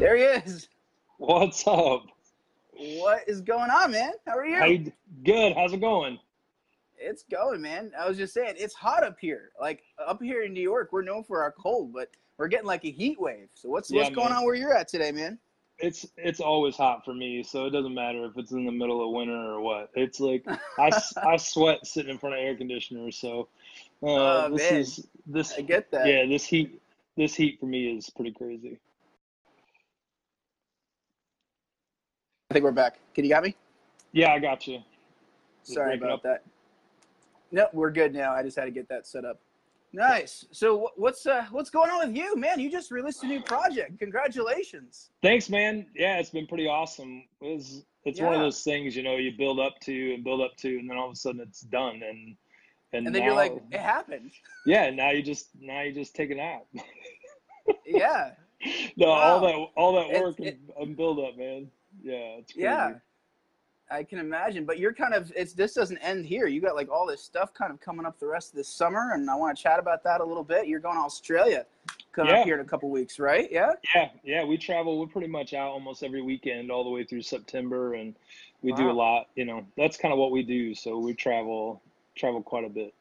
[0.00, 0.68] There he is.
[1.16, 2.04] What's up?
[2.72, 4.12] What is going on, man?
[4.26, 4.56] How are you?
[4.56, 4.92] How you
[5.24, 5.54] good?
[5.54, 6.18] How's it going?
[6.98, 7.92] It's going, man.
[7.98, 9.50] I was just saying, it's hot up here.
[9.58, 12.84] Like up here in New York, we're known for our cold, but we're getting like
[12.84, 13.48] a heat wave.
[13.54, 15.38] So what's Yeah, what's going on where you're at today, man?
[15.82, 19.04] It's it's always hot for me, so it doesn't matter if it's in the middle
[19.04, 19.90] of winter or what.
[19.94, 20.44] It's like
[20.78, 20.90] I,
[21.26, 23.48] I sweat sitting in front of air conditioners, so
[24.02, 24.06] uh,
[24.46, 24.80] Oh, this man.
[24.80, 26.06] is this I get that.
[26.06, 26.80] yeah this heat
[27.16, 28.78] this heat for me is pretty crazy.
[32.50, 32.98] I think we're back.
[33.14, 33.54] Can you got me?
[34.12, 34.80] Yeah, I got you.
[35.62, 36.42] Just Sorry about that.
[37.52, 38.32] No, we're good now.
[38.32, 39.40] I just had to get that set up.
[39.92, 40.44] Nice.
[40.52, 42.60] So what's uh what's going on with you, man?
[42.60, 43.98] You just released a new project.
[43.98, 45.10] Congratulations.
[45.22, 45.86] Thanks, man.
[45.96, 47.24] Yeah, it's been pretty awesome.
[47.40, 50.56] It's it's one of those things you know you build up to and build up
[50.58, 52.36] to, and then all of a sudden it's done, and
[52.92, 54.32] and, And then now, you're like, it happened.
[54.66, 56.66] yeah, now you just now you just take a nap.
[57.86, 58.30] Yeah.
[58.96, 61.70] no, all that all that work it- and, and build up, man.
[62.02, 62.56] Yeah, it's.
[62.56, 62.94] Yeah.
[63.90, 64.64] I can imagine.
[64.64, 66.46] But you're kind of it's this doesn't end here.
[66.46, 69.12] You got like all this stuff kind of coming up the rest of this summer
[69.14, 70.66] and I want to chat about that a little bit.
[70.68, 71.66] You're going to Australia
[72.12, 72.40] coming Yeah.
[72.40, 73.50] up here in a couple weeks, right?
[73.50, 73.72] Yeah?
[73.94, 74.44] Yeah, yeah.
[74.44, 74.98] We travel.
[74.98, 78.14] We're pretty much out almost every weekend, all the way through September, and
[78.62, 79.28] we do a lot.
[79.34, 80.74] You know, that's kind of what we do.
[80.74, 81.80] So we travel
[82.16, 82.94] travel quite a bit.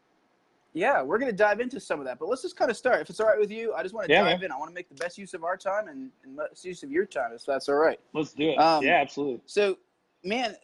[0.74, 2.20] Yeah, we're going to dive into some of that.
[2.20, 3.02] But let's just kind of start.
[3.02, 4.46] If it's all right with you, I just want to Yeah, dive man.
[4.46, 4.52] in.
[4.52, 6.92] I want to make the best use of our time and, and best use of
[6.92, 8.00] your time, if that's all right.
[8.14, 8.56] Let's do it.
[8.58, 9.42] Um, yeah, absolutely.
[9.48, 9.78] So,
[10.24, 10.56] man,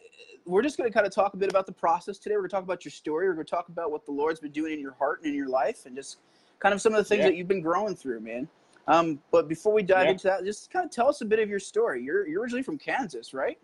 [0.44, 2.34] we're just going to kind of talk a bit about the process today.
[2.34, 3.28] We're going to talk about your story.
[3.28, 5.34] We're going to talk about what the Lord's been doing in your heart and in
[5.34, 6.18] your life, and just
[6.58, 7.30] kind of some of the things Yeah.
[7.30, 8.48] that you've been growing through, man.
[8.88, 10.12] Um, but before we dive Yeah.
[10.12, 12.02] into that, just kind of tell us a bit of your story.
[12.02, 13.58] You're you're originally from Kansas, right?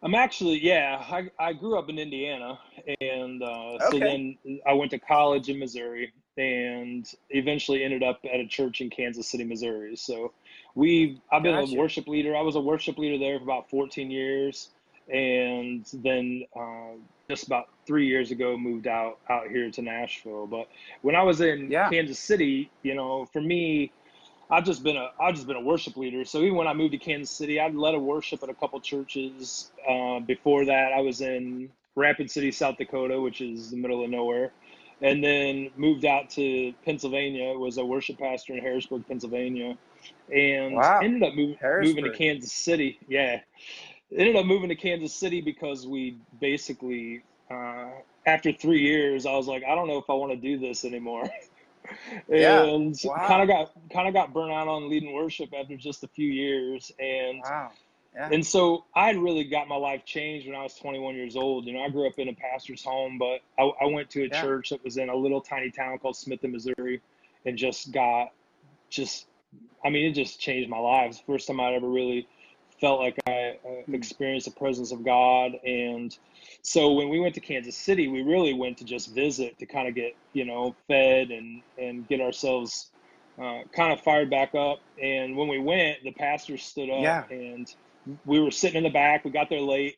[0.00, 2.60] I'm actually, yeah, I, I grew up in Indiana,
[3.00, 8.38] and uh, so then I went to college in Missouri, and eventually ended up at
[8.38, 9.96] a church in Kansas City, Missouri.
[9.96, 10.32] So
[10.78, 11.74] we, I've been Gotcha.
[11.74, 12.36] a worship leader.
[12.36, 14.68] I was a worship leader there for about 14 years,
[15.12, 16.92] and then uh,
[17.28, 20.46] just about three years ago moved out out here to Nashville.
[20.46, 20.68] But
[21.02, 21.90] when I was in Yeah.
[21.90, 23.90] Kansas City, you know, for me,
[24.52, 26.24] I've just been a I've just been a worship leader.
[26.24, 28.80] So even when I moved to Kansas City, I'd led a worship at a couple
[28.80, 29.72] churches.
[29.86, 34.10] Uh, before that, I was in Rapid City, South Dakota, which is the middle of
[34.10, 34.52] nowhere,
[35.02, 37.52] and then moved out to Pennsylvania.
[37.58, 39.76] Was a worship pastor in Harrisburg, Pennsylvania,
[40.32, 41.00] and Wow.
[41.02, 42.98] ended up moving moving to Kansas City.
[43.08, 43.40] Yeah,
[44.16, 47.90] ended up moving to Kansas City because we basically uh,
[48.26, 50.84] after three years, I was like, I don't know if I want to do this
[50.84, 51.28] anymore.
[52.28, 52.64] Yeah.
[52.64, 53.26] and Wow.
[53.26, 56.28] kind of got kind of got burnt out on leading worship after just a few
[56.28, 57.70] years and Wow.
[58.14, 58.28] Yeah.
[58.30, 61.64] and so I had really got my life changed when I was 21 years old.
[61.66, 64.28] You know, I grew up in a pastor's home, but I, I went to a
[64.28, 64.40] Yeah.
[64.40, 67.00] church that was in a little tiny town called Smithton, Missouri,
[67.46, 68.32] and just got
[68.90, 69.27] just,
[69.84, 70.78] I mean, it just changed my
[71.08, 72.28] the first time I'd ever really
[72.80, 73.94] felt like I uh, Hmm.
[73.94, 75.52] experienced the presence of God.
[75.64, 76.16] And
[76.62, 79.88] so when we went to Kansas City, we really went to just visit to kind
[79.88, 82.90] of get, you know, fed and, and get ourselves
[83.40, 84.78] uh, kind of fired back up.
[85.02, 87.24] And when we went, the pastor stood up Yeah.
[87.30, 87.66] and
[88.24, 89.24] we were sitting in the back.
[89.24, 89.96] We got there late,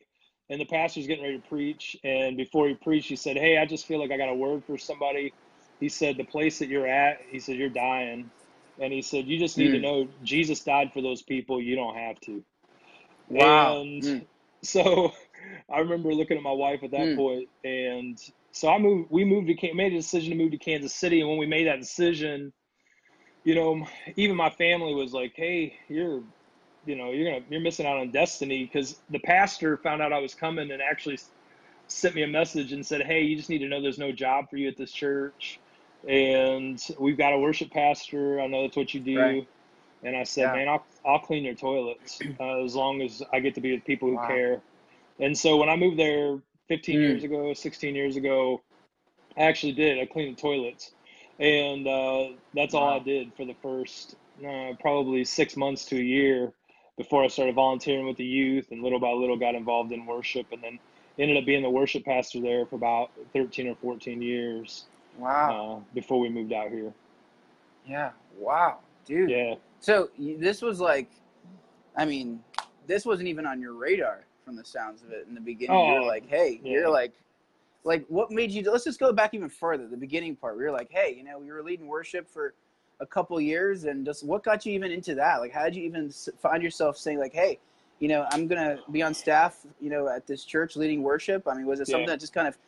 [0.49, 1.97] and the pastor's getting ready to preach.
[2.03, 4.65] And before he preached, he said, "Hey, I just feel like I got a word
[4.65, 5.33] for somebody."
[5.79, 8.31] He said, "The place that you're at," he said, "You're dying,"
[8.81, 9.81] and he said, "You just need to Mm.
[9.81, 11.61] know Jesus died for those people.
[11.63, 12.45] You don't have to."
[13.29, 13.81] Wow.
[13.95, 14.27] And Mm.
[14.65, 15.13] so
[15.73, 17.15] I remember looking at my wife at that Mm.
[17.15, 18.19] point, and
[18.53, 19.11] so I moved.
[19.11, 21.67] We moved to made a decision to move to Kansas City, and when we made
[21.69, 22.53] that decision,
[23.45, 23.87] you know,
[24.17, 26.23] even my family was like, "Hey, you're,
[26.87, 30.19] you know, you're gonna you're missing out on destiny," because the pastor found out I
[30.21, 31.19] was coming and actually
[31.89, 34.51] sent me a message and said, "Hey, you just need to know there's no job
[34.51, 35.61] for you at this church,
[36.09, 38.41] and we've got a worship pastor.
[38.41, 39.49] I know that's what you do." Right.
[40.03, 40.53] And I said, Yeah.
[40.53, 43.85] "Man, I'll I'll clean your toilets uh, as long as I get to be with
[43.85, 44.27] people who Wow.
[44.27, 44.63] care."
[45.21, 47.03] And so when I moved there 15 Mm.
[47.03, 48.65] years ago, 16 years ago,
[49.39, 49.99] I actually did.
[50.01, 50.93] I cleaned the toilets,
[51.41, 54.17] and uh, that's all I did for the first
[54.47, 56.53] uh, probably six months to a year
[56.99, 60.49] before I started volunteering with the youth, and little by little got involved in worship,
[60.53, 60.81] and then
[61.19, 64.89] ended up being the worship pastor there for about 13 or 14 years
[65.19, 65.83] Wow.
[65.83, 66.93] uh, before we moved out here.
[67.87, 68.11] Yeah.
[68.39, 68.79] Wow.
[69.05, 69.31] Dude.
[69.31, 69.55] Yeah.
[69.81, 71.11] So this was like,
[71.97, 72.41] I mean,
[72.87, 75.77] this wasn't even on your radar from the sounds of it in the beginning.
[75.77, 76.73] you Oh, were like, hey, yeah.
[76.73, 77.13] you're like,
[77.85, 78.63] like what made you?
[78.71, 79.87] Let's just go back even further.
[79.87, 80.57] The beginning part.
[80.57, 82.55] We were like, hey, you know, we were leading worship for
[83.01, 85.39] a couple years, and just what got you even into that?
[85.41, 86.11] Like, how did you even
[86.43, 87.59] find yourself saying like, hey,
[87.99, 91.49] you know, I'm gonna be on staff, you know, at this church leading worship?
[91.49, 92.09] I mean, was it something Yeah.
[92.15, 92.59] that just kind of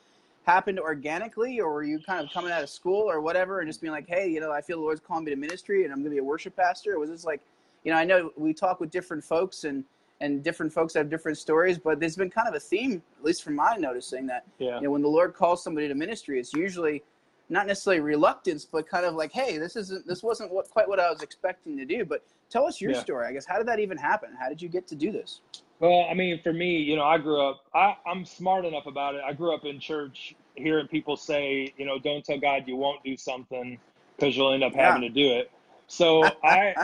[0.44, 3.80] happened organically, or were you kind of coming out of school or whatever, and just
[3.80, 6.00] being like, hey, you know, I feel the Lord's calling me to ministry, and I'm
[6.00, 6.94] gonna be a worship pastor?
[6.94, 7.40] Or was this like,
[7.84, 9.84] you know, I know we talk with different folks and
[10.20, 13.42] and different folks have different stories, but there's been kind of a theme, at least
[13.42, 14.76] from my noticing, that Yeah.
[14.76, 17.02] you know, when the Lord calls somebody to ministry, it's usually
[17.48, 21.00] not necessarily reluctance, but kind of like, hey, this isn't this wasn't what quite what
[21.00, 22.04] I was expecting to do.
[22.04, 23.00] But tell us your Yeah.
[23.00, 23.26] story.
[23.26, 24.30] I guess how did that even happen?
[24.38, 25.40] How did you get to do this?
[25.82, 29.16] Well, I mean, for me, you know, I grew up, I, I'm smart enough about
[29.16, 29.22] it.
[29.26, 33.04] I grew up in church hearing people say, you know, don't tell God you won't
[33.04, 33.80] do something
[34.16, 34.84] because you'll end up Yeah.
[34.86, 35.50] having to do it.
[35.88, 36.76] So I,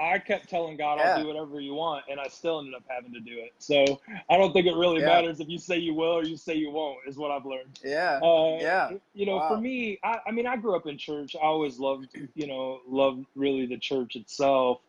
[0.00, 1.22] I kept telling God, I'll Yeah.
[1.22, 3.52] do whatever you want, and I still ended up having to do it.
[3.58, 5.06] So I don't think it really Yeah.
[5.06, 7.78] matters if you say you will or you say you won't, is what I've learned.
[7.84, 8.90] Yeah, Uh, yeah.
[9.14, 11.36] You know, for me, I, I mean, I grew up in church.
[11.36, 14.80] I always loved, you know, loved really the church itself.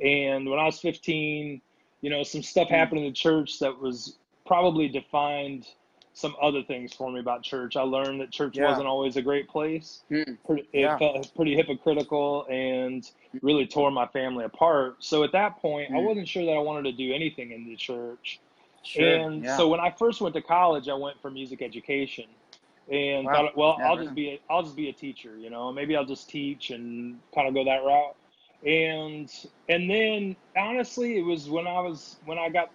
[0.00, 1.62] And when I was 15,
[2.00, 2.76] you know, some stuff Mm.
[2.76, 5.66] happened in the church that was probably defined
[6.12, 7.76] some other things for me about church.
[7.76, 8.68] I learned that church Yeah.
[8.68, 10.02] wasn't always a great place.
[10.10, 10.38] Mm.
[10.48, 10.98] It Yeah.
[10.98, 13.08] felt pretty hypocritical and
[13.42, 14.96] really tore my family apart.
[15.04, 16.04] So at that point, I Mm.
[16.04, 18.40] wasn't sure that I wanted to do anything in the church.
[18.82, 19.04] Sure.
[19.04, 19.56] And yeah.
[19.56, 22.26] so when I first went to college, I went for music education,
[22.90, 23.32] and Wow.
[23.32, 26.04] thought, well, I'll just be a, I'll just be a teacher, you know, maybe I'll
[26.04, 28.16] just teach and kind of go that route.
[28.64, 29.30] And
[29.68, 32.68] and then honestly, it was when I was when I got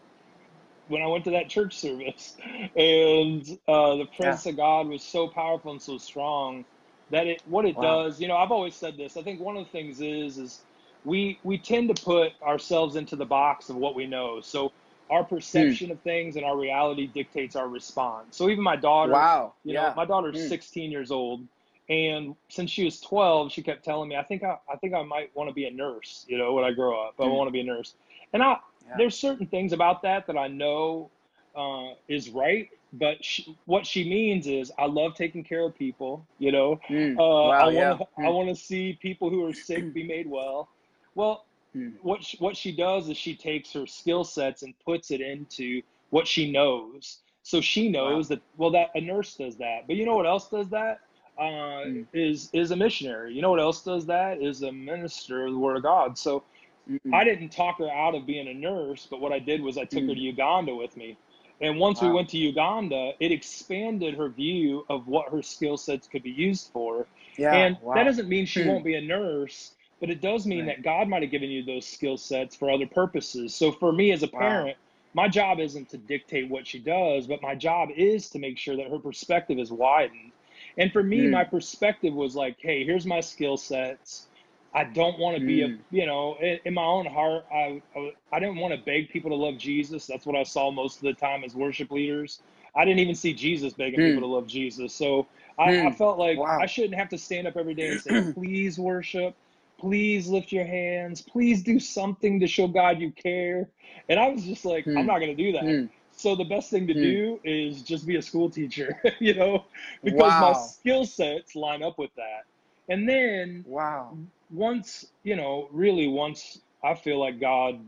[0.88, 2.36] when I went to that church service,
[2.76, 6.66] and uh, the presence of God was so powerful and so strong
[7.12, 7.82] that it what it Wow.
[7.82, 8.20] does.
[8.22, 9.18] You know, I've always said this.
[9.18, 10.64] I think one of the things is is
[11.04, 14.42] we we tend to put ourselves into the box of what we know.
[14.42, 14.74] So
[15.10, 15.74] our Hmm.
[15.74, 18.38] perception of things and our reality dictates our response.
[18.38, 19.56] So even my daughter, wow.
[19.64, 19.76] you yeah.
[19.76, 20.50] know, my daughter's Mm.
[20.50, 21.48] 16 years old,
[21.90, 25.04] and since she was 12, she kept telling me, "I think I, I think I
[25.04, 26.26] might want to be a nurse.
[26.28, 27.38] You know, when I grow up, I Mm.
[27.38, 27.96] want to be a nurse."
[28.34, 28.98] And I, Yeah.
[28.98, 31.12] there's certain things about that that I know
[31.56, 36.28] uh, is right, but she, what she means is, I love taking care of people.
[36.40, 37.18] You know, Mm.
[37.18, 37.52] uh, wow.
[37.52, 40.70] I want to, I want to see people who are sick be made well.
[41.16, 41.46] Well,
[41.76, 41.94] Mm.
[42.02, 45.82] what she, what she does is she takes her skill sets and puts it into
[46.10, 47.22] what she knows.
[47.44, 50.50] So she knows that well that a nurse does that, but you know what else
[50.50, 51.00] does that?
[51.38, 52.08] Uh, Mm.
[52.14, 53.34] is is a missionary.
[53.34, 54.42] You know what else does that?
[54.42, 56.18] Is a minister of the word of God.
[56.18, 56.44] So
[56.90, 57.14] Mm.
[57.14, 59.86] I didn't talk her out of being a nurse, but what I did was I
[59.86, 60.16] took her Mm.
[60.16, 61.18] to Uganda with me.
[61.62, 66.08] And once we went to Uganda, it expanded her view of what her skill sets
[66.08, 67.08] could be used for.
[67.38, 67.56] Yeah.
[67.56, 67.94] And wow.
[67.96, 68.70] that doesn't mean she Hmm.
[68.70, 70.78] won't be a nurse, but it does mean Right.
[70.78, 73.56] that God might have given you those skill sets for other purposes.
[73.56, 74.40] So for me as a Wow.
[74.40, 74.78] parent,
[75.14, 78.76] my job isn't to dictate what she does, but my job is to make sure
[78.76, 80.34] that her perspective is widened.
[80.78, 81.30] And for me, Hmm.
[81.30, 84.28] my perspective was like, hey, here's my skill sets.
[84.74, 85.76] I don't want to be a, Hmm.
[85.92, 89.30] you know, in, in my own heart, I, I, I didn't want to beg people
[89.32, 90.06] to love Jesus.
[90.08, 92.42] That's what I saw most of the time as worship leaders.
[92.76, 94.06] I didn't even see Jesus begging Hmm.
[94.06, 94.94] people to love Jesus.
[94.94, 95.28] So
[95.58, 95.92] I, I Hmm.
[95.92, 96.60] felt like Wow.
[96.60, 99.36] I shouldn't have to stand up every day and say, please worship,
[99.80, 103.70] please lift your hands, please do something to show God you care.
[104.10, 104.96] And I was just like, Hmm.
[104.96, 105.78] I'm not going to do that.
[105.78, 105.86] Hmm.
[106.16, 107.14] So the best thing to Hmm.
[107.14, 109.66] do is just be a school teacher, you know,
[110.04, 112.46] because my skill sets line up with that.
[112.90, 114.20] And then Wow.
[114.50, 117.80] once, you know, really once I feel like God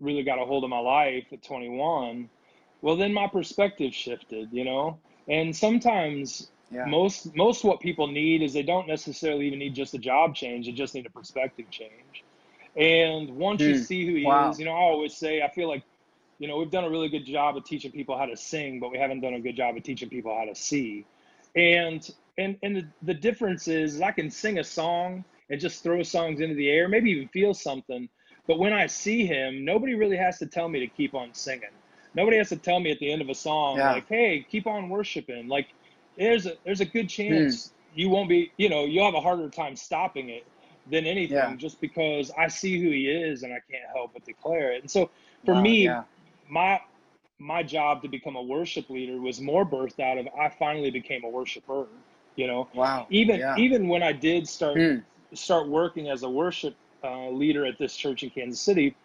[0.00, 2.28] really got a hold of my life at 21,
[2.82, 4.98] well then my perspective shifted, you know.
[5.28, 6.84] And sometimes Yeah.
[6.84, 10.66] most most what people need is they don't necessarily even need just a job change,
[10.66, 12.24] they just need a perspective change.
[12.76, 14.46] And once you see who he Wow.
[14.46, 15.84] is, you know, I always say I feel like
[16.40, 18.90] you know, we've done a really good job of teaching people how to sing, but
[18.90, 21.06] we haven't done a good job of teaching people how to see.
[21.54, 25.82] And and and the, the difference is, is I can sing a song and just
[25.82, 28.08] throw songs into the air, maybe even feel something.
[28.48, 31.76] But when I see him, nobody really has to tell me to keep on singing.
[32.14, 33.84] Nobody has to tell me at the end of a song, Yeah.
[33.84, 35.68] like, "Hey, keep on worshiping." Like,
[36.16, 37.44] there's a there's a good Hmm.
[37.44, 40.46] chance you won't be, you know, you'll have a harder time stopping it
[40.86, 41.56] than anything, Yeah.
[41.58, 44.80] just because I see who he is and I can't help but declare it.
[44.80, 45.10] And so,
[45.44, 45.62] for Wow.
[45.62, 46.04] me, Yeah.
[46.50, 46.80] My
[47.38, 51.24] my job to become a worship leader was more birthed out of I finally became
[51.24, 51.86] a worshiper.
[52.36, 53.06] You know, Wow.
[53.10, 53.56] even Yeah.
[53.56, 54.98] even when I did start Hmm.
[55.34, 58.96] start working as a worship uh, leader at this church in Kansas City,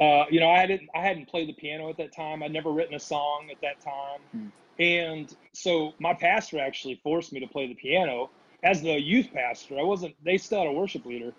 [0.00, 2.42] uh, you know, I didn't I hadn't played the piano at that time.
[2.42, 4.48] I'd never written a song at that time, Hmm.
[4.78, 8.30] and so my pastor actually forced me to play the piano
[8.62, 9.78] as the youth pastor.
[9.78, 10.14] I wasn't.
[10.24, 11.34] They still had a worship leader,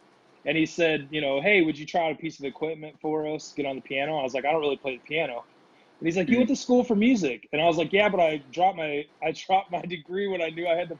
[0.46, 3.28] and he said, you know, hey, would you try out a piece of equipment for
[3.28, 3.54] us?
[3.56, 4.18] Get on the piano.
[4.18, 5.44] I was like, I don't really play the piano.
[6.00, 8.22] And he's like, you went to school for music, and I was like, yeah, but
[8.22, 10.98] I dropped my I dropped my degree when I knew I had to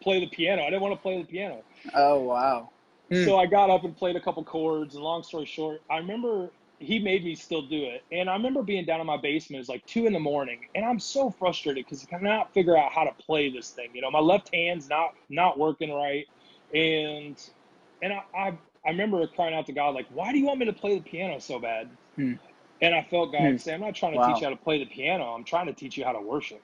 [0.00, 0.62] play the piano.
[0.62, 1.62] I didn't want to play the piano.
[1.94, 2.70] Oh wow.
[3.10, 3.24] Hmm.
[3.24, 4.94] So I got up and played a couple chords.
[4.94, 8.04] And long story short, I remember he made me still do it.
[8.10, 9.60] And I remember being down in my basement.
[9.60, 12.92] It's like two in the morning, and I'm so frustrated because I cannot figure out
[12.92, 13.90] how to play this thing.
[13.94, 16.26] You know, my left hand's not not working right,
[16.72, 17.36] and
[18.02, 20.66] and I I, I remember crying out to God like, "Why do you want me
[20.66, 22.34] to play the piano so bad?" Hmm.
[22.82, 23.56] And I felt God Hmm.
[23.58, 24.26] say, "I'm not trying to Wow.
[24.26, 25.24] teach you how to play the piano.
[25.34, 26.62] I'm trying to teach you how to worship."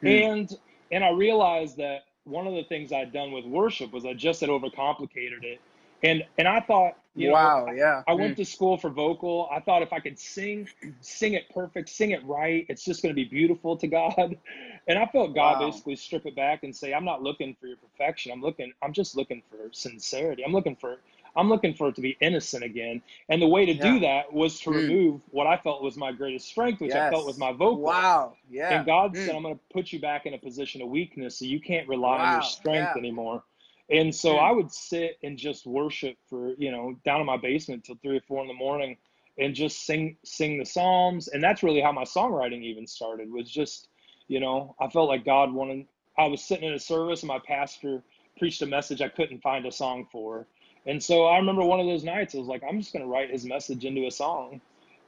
[0.00, 0.06] Hmm.
[0.06, 0.50] And
[0.90, 4.40] and I realized that one of the things I'd done with worship was I just
[4.40, 5.60] had overcomplicated it.
[6.04, 7.66] And and I thought, you know, wow.
[7.74, 8.04] Yeah.
[8.08, 9.48] I went to school for vocal.
[9.52, 10.68] I thought if I could sing,
[11.00, 14.38] sing it perfect, sing it right, it's just going to be beautiful to God.
[14.88, 15.60] And I felt God Wow.
[15.60, 18.32] basically strip it back and say, I'm not looking for your perfection.
[18.32, 20.44] I'm looking, I'm just looking for sincerity.
[20.44, 20.98] I'm looking for,
[21.36, 23.02] I'm looking for it to be innocent again.
[23.30, 24.74] And the way to do that was to Mm.
[24.74, 27.80] remove what I felt was my greatest strength, which I felt was my vocal.
[27.82, 28.36] Wow.
[28.50, 28.76] Yeah.
[28.76, 29.24] And God Mm.
[29.24, 31.88] said, I'm going to put you back in a position of weakness so you can't
[31.88, 32.98] rely on your strength yeah.
[32.98, 33.42] anymore.
[33.90, 34.42] And so Mm.
[34.42, 38.16] I would sit and just worship for, you know, down in my basement till three
[38.16, 38.96] or four in the morning
[39.38, 41.28] and just sing sing the Psalms.
[41.28, 43.88] And that's really how my songwriting even started, was just,
[44.28, 45.86] you know, I felt like God wanted
[46.16, 48.02] I was sitting in a service and my pastor
[48.38, 50.46] preached a message I couldn't find a song for.
[50.86, 53.30] And so I remember one of those nights I was like, I'm just gonna write
[53.30, 54.60] his message into a song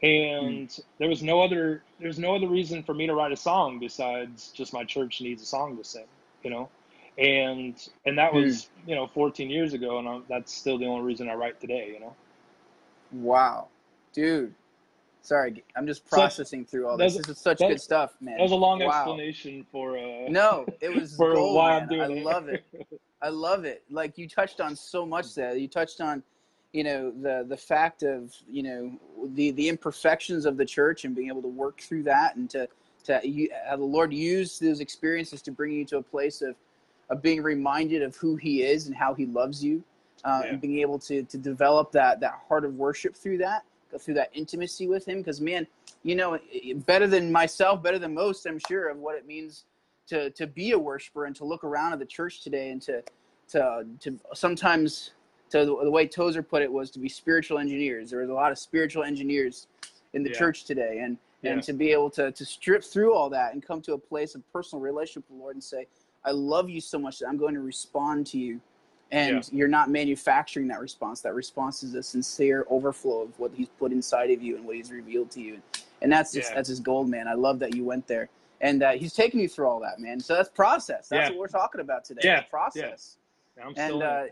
[0.02, 3.78] and there was no other there's no other reason for me to write a song
[3.78, 6.04] besides just my church needs a song to sing
[6.42, 6.68] you know
[7.18, 11.04] and and that was you know 14 years ago and i that's still the only
[11.04, 12.14] reason i write today you know
[13.12, 13.68] Wow.
[14.12, 14.54] Dude.
[15.23, 17.16] Sorry, I'm just So, processing through all this.
[17.16, 18.37] This is such good stuff, man.
[18.38, 19.06] that was a long Wow.
[19.06, 21.82] explanation for uh No, it was for gold, why man.
[21.82, 22.64] i'm doing I it love it.
[23.23, 23.82] I love it.
[23.90, 25.56] Like you touched on so much there.
[25.56, 26.23] You touched on,
[26.73, 29.00] you know, the the fact of you know
[29.35, 32.68] the the imperfections of the church and being able to work through that and to
[33.04, 36.54] to you, the Lord used those experiences to bring you to a place of
[37.10, 39.82] of being reminded of who He is and how He loves you,
[40.25, 40.50] uh, Yeah.
[40.50, 44.14] and being able to to develop that that heart of worship through that, go through
[44.14, 45.18] that intimacy with Him.
[45.18, 45.66] Because man,
[46.02, 46.38] you know,
[46.86, 49.64] better than myself, better than most, I'm sure of what it means
[50.08, 53.02] to to be a worshiper and to look around at the church today and to
[53.48, 55.12] to to sometimes
[55.50, 58.10] to the, way Tozer put it was to be spiritual engineers.
[58.10, 59.68] There was a lot of spiritual engineers
[60.12, 60.38] in the Yeah.
[60.38, 61.52] church today, and Yeah.
[61.52, 64.34] and to be able to to strip through all that and come to a place
[64.34, 65.86] of personal relationship with the Lord and say,
[66.26, 68.61] I love you so much that I'm going to respond to you.
[69.12, 71.21] And you're not manufacturing that response.
[71.21, 74.75] That response is a sincere overflow of what He's put inside of you and what
[74.75, 75.62] He's revealed to you.
[76.02, 76.56] And that's just Yeah.
[76.56, 77.28] that's His gold, man.
[77.28, 78.28] I love that you went there,
[78.61, 80.18] and uh, He's taking you through all that, man.
[80.18, 81.09] So that's process.
[81.09, 81.28] That's Yeah.
[81.30, 82.23] what we're talking about today.
[82.25, 82.40] Yeah.
[82.40, 83.18] the process
[83.62, 84.25] i'm and uh,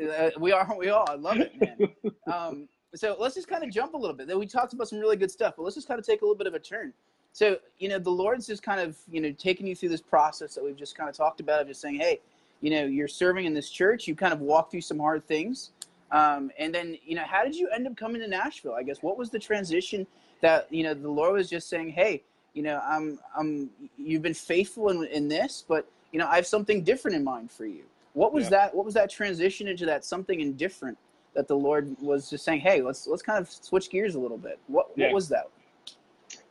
[0.00, 1.04] uh, we are we all.
[1.10, 2.14] I love it, man.
[2.32, 4.38] um, so let's just kind of jump a little bit.
[4.38, 6.36] We talked about some really good stuff, but let's just kind of take a little
[6.38, 6.92] bit of a turn.
[7.34, 10.54] So you know, the Lord's just kind of you know taking you through this process
[10.54, 12.20] that we've just kind of talked about of just saying, hey,
[12.60, 14.06] you know, you're serving in this church.
[14.06, 15.72] You kind of walk through some hard things,
[16.12, 18.74] um, and then you know, how did you end up coming to Nashville?
[18.74, 20.06] I guess what was the transition
[20.42, 22.22] that you know the Lord was just saying, hey,
[22.54, 26.46] you know, I'm I'm you've been faithful in, in this, but you know, I have
[26.46, 27.82] something different in mind for you.
[28.12, 28.50] What was Yeah.
[28.50, 28.74] that?
[28.76, 30.96] What was that transition into that something indifferent
[31.34, 34.38] that the Lord was just saying, "Hey, let's let's kind of switch gears a little
[34.38, 35.06] bit." What Yeah.
[35.06, 35.48] what was that?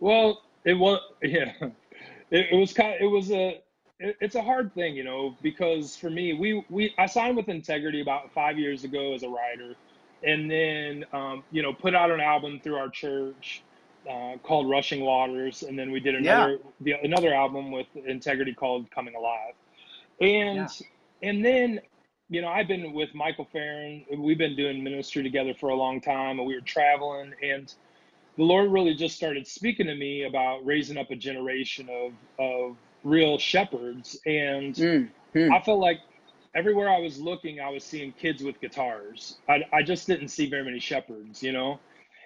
[0.02, 1.54] Well, it was yeah,
[2.32, 2.96] it, it was kind.
[2.96, 3.62] Of, it was a.
[4.00, 7.50] It, it's a hard thing, you know, because for me, we we I signed with
[7.50, 9.76] Integrity about five years ago as a writer,
[10.24, 13.64] and then um, you know put out an album through our church
[14.10, 16.50] uh, called Rushing Waters, and then we did Yeah.
[16.50, 19.56] another the, another album with Integrity called Coming Alive,
[20.22, 20.70] and
[21.24, 21.82] and then
[22.30, 24.06] you know I've been with Michael Farren.
[24.18, 27.74] We've been doing ministry together for a long time, and we were traveling and
[28.38, 32.78] the Lord really just started speaking to me about raising up a generation of of
[33.04, 35.52] real shepherds, and Mm, mm.
[35.52, 36.00] I felt like
[36.56, 39.40] everywhere I was looking, I was seeing kids with guitars.
[39.50, 41.82] I I just didn't see very many shepherds, you know,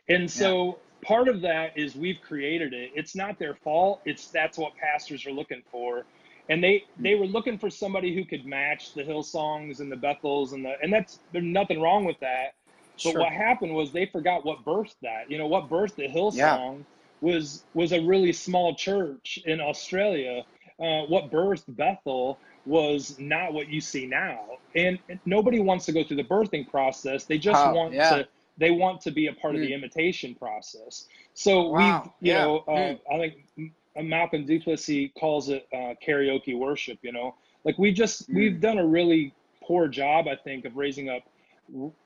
[0.09, 2.91] and so part of that is we've created it.
[2.95, 4.01] It's not their fault.
[4.05, 6.07] It's that's what pastors are looking for.
[6.49, 10.53] And they, they were looking for somebody who could match the Hillsongs and the Bethels
[10.53, 12.55] and the and that's there's nothing wrong with that.
[13.03, 13.21] But Sure.
[13.21, 15.29] what happened was they forgot what birthed that.
[15.29, 16.85] You know, what birthed the Hillsong
[17.21, 20.43] was was a really small church in Australia.
[20.79, 24.39] Uh, what birthed Bethel was not what you see now,
[24.75, 27.25] and nobody wants to go through the birthing process.
[27.25, 28.09] They just Wow, want yeah.
[28.09, 28.27] to.
[28.57, 29.75] They want to be a part of the Mm.
[29.75, 31.07] imitation process.
[31.33, 32.99] So Wow, we've, you yeah, know, uh, mm.
[33.11, 36.99] I think Malcolm du Plessis calls it uh, karaoke worship.
[37.03, 38.35] You know, like we just Mm.
[38.35, 41.23] we've done a really poor job, I think, of raising up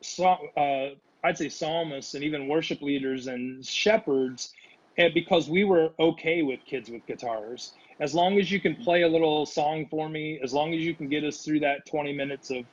[0.01, 4.53] so- uh, I'd say psalmists and even worship leaders and shepherds,
[4.97, 7.73] and because we were okay with kids with guitars.
[7.99, 10.95] As long as you can play a little song for me, as long as you
[10.95, 12.65] can get us through that 20 minutes of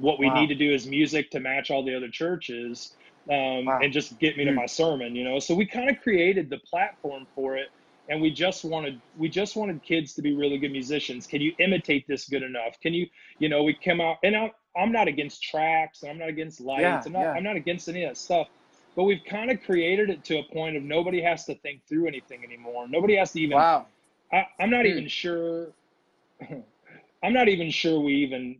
[0.00, 0.40] what we Wow.
[0.40, 2.96] need to do as music to match all the other churches,
[3.30, 3.78] um, wow.
[3.80, 4.48] and just get me mm.
[4.48, 5.38] to my sermon, you know.
[5.38, 7.68] So we kind of created the platform for it,
[8.08, 11.26] and we just wanted we just wanted kids to be really good musicians.
[11.26, 12.80] Can you imitate this good enough?
[12.82, 13.06] Can you,
[13.38, 16.60] you know, we come out and I, I'm not against tracks, and I'm not against
[16.60, 17.32] lights, yeah, I'm not yeah.
[17.32, 18.48] I'm not against any of that stuff.
[18.94, 22.06] But we've kind of created it to a point of nobody has to think through
[22.08, 22.86] anything anymore.
[22.88, 23.56] Nobody has to even.
[23.56, 23.86] Wow.
[24.32, 24.90] I, I'm not mm.
[24.90, 25.68] even sure.
[27.22, 28.58] I'm not even sure we even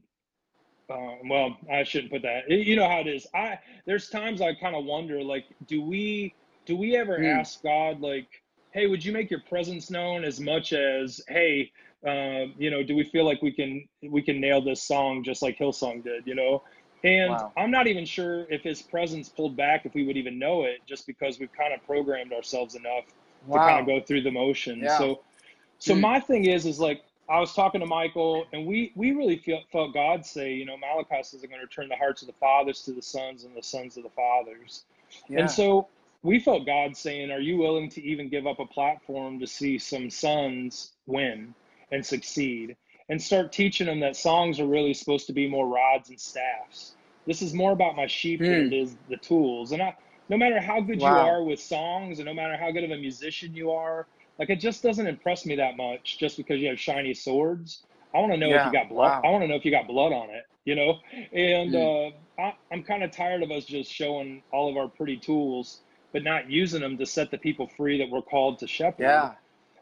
[0.93, 2.51] uh, well, I shouldn't put that.
[2.51, 3.27] You know how it is.
[3.35, 6.35] I there's times I kind of wonder, like, do we
[6.67, 7.33] do we ever mm.
[7.33, 8.29] ask God, like,
[8.73, 11.71] hey, would you make your presence known as much as, hey,
[12.07, 15.43] uh, you know, do we feel like we can we can nail this song just
[15.43, 16.63] like Hillsong did, you know?
[17.05, 17.53] And wow.
[17.57, 20.81] I'm not even sure if His presence pulled back if we would even know it,
[20.87, 23.05] just because we've kind of programmed ourselves enough
[23.47, 23.59] wow.
[23.59, 24.83] to kind of go through the motions.
[24.85, 24.99] Yeah.
[24.99, 25.21] So,
[25.79, 26.01] so mm.
[26.01, 29.61] my thing is, is like I was talking to Michael, and we we really feel,
[29.71, 32.35] felt God say, you know, Malachi says, "I'm going to turn the hearts of the
[32.35, 34.85] fathers to the sons, and the sons of the fathers."
[35.29, 35.41] Yeah.
[35.41, 35.89] And so
[36.23, 39.79] we felt God saying, "Are you willing to even give up a platform to see
[39.79, 41.55] some sons win
[41.91, 42.77] and succeed,
[43.09, 46.95] and start teaching them that songs are really supposed to be more rods and staffs?
[47.27, 48.47] This is more about my sheep mm.
[48.47, 48.75] than it hmm.
[48.75, 49.97] is the tools." And I,
[50.29, 51.11] no matter how good wow.
[51.11, 54.07] you are with songs, and no matter how good of a musician you are
[54.39, 57.85] like it just doesn't impress me that much just because you have shiny swords.
[58.15, 59.23] I want to know yeah, if you got blood.
[59.23, 59.29] Wow.
[59.29, 60.99] I want to know if you got blood on it, you know?
[61.33, 62.13] And mm.
[62.39, 65.81] uh, I, I'm kind of tired of us just showing all of our pretty tools,
[66.13, 69.05] but not using them to set the people free that we're called to shepherd.
[69.05, 69.33] Yeah.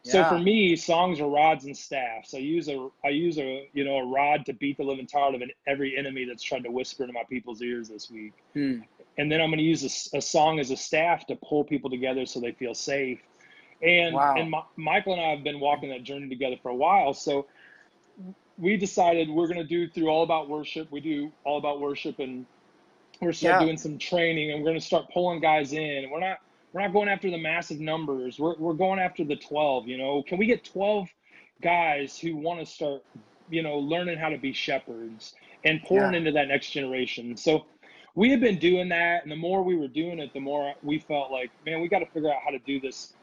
[0.03, 2.33] So for me, songs are rods and staffs.
[2.35, 5.29] I use a I use a you know a rod to beat the living tar
[5.29, 8.33] out of an, every enemy that's trying to whisper into my people's ears this week.
[8.55, 8.79] Hmm.
[9.19, 11.91] And then I'm going to use a, a, song as a staff to pull people
[11.91, 13.21] together so they feel safe.
[13.83, 14.35] And wow.
[14.37, 17.13] and my, Michael and I have been walking that journey together for a while.
[17.13, 17.47] So
[18.57, 20.91] we decided we're going to do through all about worship.
[20.91, 22.47] We do all about worship, and
[23.21, 23.67] we're start yeah.
[23.67, 26.09] doing some training, and we're going to start pulling guys in.
[26.11, 26.39] We're not
[26.73, 28.39] we're not going after the massive numbers.
[28.39, 29.87] We're we're going after the twelve.
[29.87, 31.09] You know, can we get twelve
[31.63, 33.05] guys who want to start,
[33.51, 35.35] you know, learning how to be shepherds
[35.65, 36.19] and pouring yeah.
[36.19, 37.37] into that next generation?
[37.37, 37.67] So
[38.15, 40.99] we had been doing that, and the more we were doing it, the more we
[40.99, 43.15] felt like, man, we got to figure out how to do this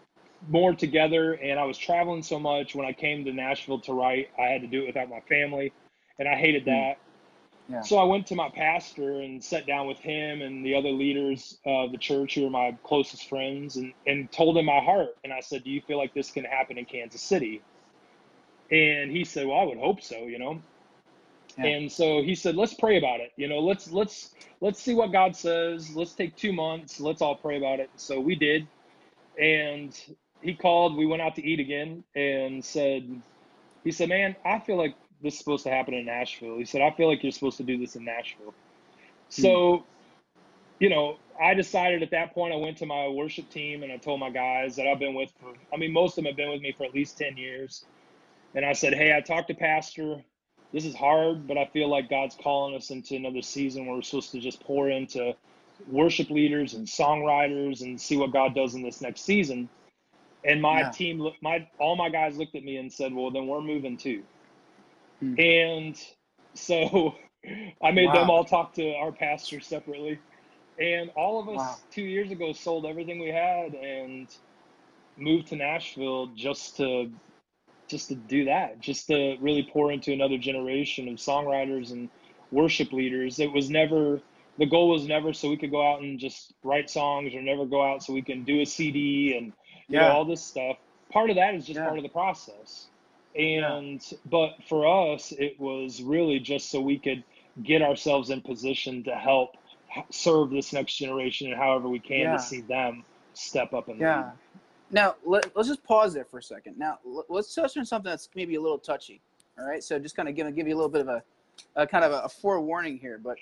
[0.50, 1.34] more together.
[1.34, 4.62] And I was traveling so much when I came to Nashville to write, I had
[4.62, 5.74] to do it without my family,
[6.20, 6.70] and I hated hmm.
[6.70, 6.98] that.
[7.70, 7.82] Yeah.
[7.82, 11.58] So I went to my pastor and sat down with him and the other leaders
[11.66, 15.18] of the church who are my closest friends and, and told him my heart.
[15.24, 17.62] And I said, Do you feel like this can happen in Kansas City?
[18.72, 20.62] And he said, Well, I would hope so, you know.
[21.58, 21.66] Yeah.
[21.66, 23.34] And so he said, Let's pray about it.
[23.36, 25.94] You know, let's let's let's see what God says.
[25.94, 27.02] Let's take two months.
[27.02, 27.90] Let's all pray about it.
[27.98, 28.66] So we did.
[29.40, 30.00] And
[30.42, 30.96] he called.
[30.96, 33.22] We went out to eat again, and said,
[33.84, 36.82] he said, "Man, I feel like this is supposed to happen in Nashville." He said,
[36.82, 39.42] "I feel like you're supposed to do this in Nashville." Hmm.
[39.42, 39.86] So,
[40.80, 42.54] you know, I decided at that point.
[42.54, 45.32] I went to my worship team and I told my guys that I've been with
[45.40, 45.54] for.
[45.74, 47.86] I mean, most of them have been with me for at least ten years.
[48.56, 50.24] And I said, "Hey, I talked to Pastor.
[50.74, 54.02] This is hard, but I feel like God's calling us into another season where we're
[54.02, 55.36] supposed to just pour into."
[55.88, 59.70] worship leaders and songwriters and see what God does in this next season.
[60.44, 60.90] And my yeah.
[60.92, 64.24] team, my all my guys looked at me and said, "Well, then we're moving too."
[65.20, 65.40] Hmm.
[65.40, 66.02] And
[66.54, 67.16] so
[67.84, 68.14] I made wow.
[68.14, 70.20] them all talk to our pastor separately.
[70.80, 71.76] And all of us wow.
[71.92, 74.28] two years ago sold everything we had and
[75.18, 77.12] moved to Nashville just to
[77.88, 82.10] just to do that, just to really pour into another generation of songwriters and
[82.52, 83.40] worship leaders.
[83.40, 84.22] It was never
[84.58, 87.66] the goal was never so we could go out and just write songs or never
[87.66, 89.48] go out so we can do a CD and
[89.88, 90.02] you yeah.
[90.02, 90.78] know all this stuff.
[91.12, 91.86] Part of that is just yeah.
[91.86, 92.88] part of the process.
[93.38, 94.18] And yeah.
[94.26, 97.24] but for us it was really just so we could
[97.64, 99.56] get ourselves in position to help
[100.10, 104.18] serve this next generation and however we can to see them step up and yeah.
[104.18, 104.32] Lead.
[104.90, 106.78] Now let, us just pause there for a second.
[106.78, 109.22] Now let's touch on something that's maybe a little touchy.
[109.60, 111.24] All right, so just kind of give give you a little bit of a,
[111.76, 113.38] a kind of a, a forewarning here, but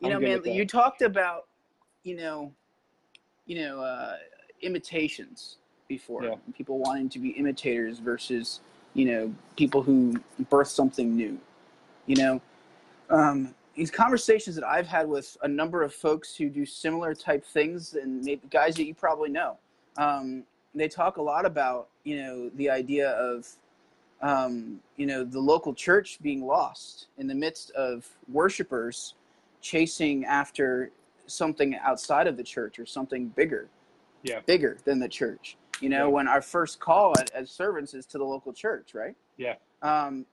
[0.00, 1.46] you know, man, you talked about,
[2.02, 2.52] you know,
[3.46, 4.16] you know, uh,
[4.60, 5.56] imitations
[5.88, 6.24] before.
[6.24, 6.34] Yeah.
[6.56, 8.60] People wanting to be imitators versus,
[8.96, 11.38] you know, people who birth something new.
[12.06, 12.40] You know,
[13.10, 17.44] um, these conversations that I've had with a number of folks who do similar type
[17.44, 19.58] things, and maybe guys that you probably know,
[19.98, 23.46] um, they talk a lot about, you know, the idea of,
[24.22, 29.14] um, you know, the local church being lost in the midst of worshipers
[29.60, 30.90] chasing after
[31.26, 33.68] something outside of the church or something bigger
[34.22, 36.12] yeah bigger than the church you know yeah.
[36.12, 40.24] when our first call as servants is to the local church right yeah um,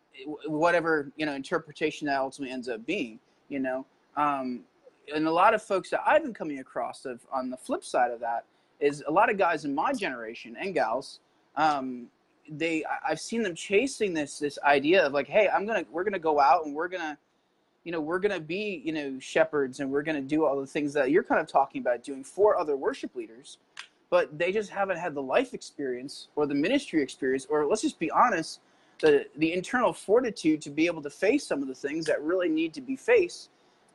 [0.47, 4.63] whatever you know interpretation that ultimately ends up being you know um,
[5.13, 8.12] and a lot of folks that I've been coming across of on the flip side
[8.12, 8.45] of that
[8.79, 11.19] is a lot of guys in my generation and gals.
[11.56, 12.08] Um,
[12.49, 16.19] they I've seen them chasing this this idea of like, hey, I'm gonna we're gonna
[16.19, 17.17] go out and we're gonna,
[17.84, 20.93] you know, we're gonna be you know shepherds and we're gonna do all the things
[20.93, 23.58] that you're kind of talking about doing for other worship leaders,
[24.13, 27.97] but they just haven't had the life experience or the ministry experience or let's just
[27.97, 28.60] be honest,
[29.02, 32.47] the the internal fortitude to be able to face some of the things that really
[32.47, 33.49] need to be faced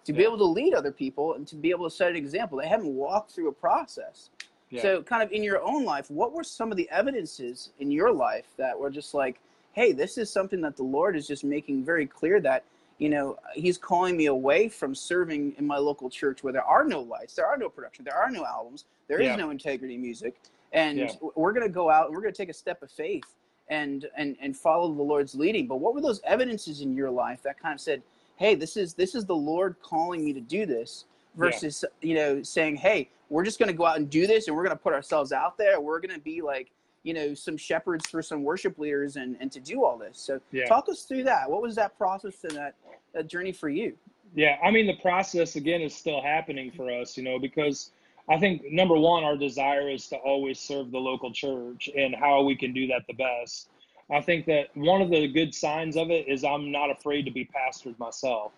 [0.08, 0.18] to yeah.
[0.18, 2.58] be able to lead other people and to be able to set an example.
[2.58, 4.30] They haven't walked through a process.
[4.70, 4.82] Yeah.
[4.82, 8.10] So, kind of in your own life, what were some of the evidences in your
[8.10, 9.38] life that were just like,
[9.72, 12.64] hey, this is something that the Lord is just making very clear that,
[12.98, 16.84] you know, He's calling me away from serving in my local church where there are
[16.84, 19.32] no lights, there are no production, there are no albums, there yeah.
[19.32, 20.36] is no integrity music.
[20.72, 21.12] And yeah.
[21.34, 23.24] we're going to go out and we're going to take a step of faith
[23.68, 25.66] and, and, and follow the Lord's leading.
[25.66, 28.02] But what were those evidences in your life that kind of said,
[28.36, 31.06] hey, this is, this is the Lord calling me to do this?
[31.38, 32.08] versus yeah.
[32.08, 34.64] you know saying hey we're just going to go out and do this and we're
[34.64, 36.70] going to put ourselves out there we're going to be like
[37.02, 40.40] you know some shepherds for some worship leaders and and to do all this so
[40.52, 40.66] yeah.
[40.66, 42.74] talk us through that what was that process and that,
[43.14, 43.96] that journey for you
[44.34, 47.90] yeah i mean the process again is still happening for us you know because
[48.28, 52.42] i think number one our desire is to always serve the local church and how
[52.42, 53.68] we can do that the best
[54.10, 57.30] i think that one of the good signs of it is i'm not afraid to
[57.30, 58.52] be pastored myself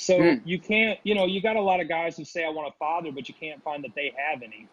[0.00, 0.40] so mm.
[0.46, 2.76] you can't, you know, you got a lot of guys who say, I want a
[2.78, 4.66] father, but you can't find that they have any.